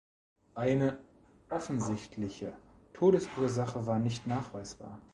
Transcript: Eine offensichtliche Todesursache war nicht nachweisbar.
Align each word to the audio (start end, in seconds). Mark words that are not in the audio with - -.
Eine 0.55 0.97
offensichtliche 1.51 2.53
Todesursache 2.95 3.85
war 3.85 3.99
nicht 3.99 4.25
nachweisbar. 4.25 4.97